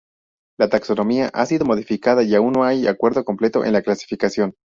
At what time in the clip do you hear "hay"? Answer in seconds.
2.63-2.87